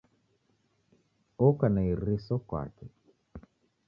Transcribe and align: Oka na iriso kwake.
Oka 1.47 1.65
na 1.73 1.81
iriso 1.91 2.35
kwake. 2.47 2.87